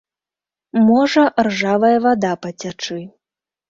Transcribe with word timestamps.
Можа 0.87 1.23
ржавая 1.51 1.95
вада 2.09 2.35
пацячы. 2.45 3.01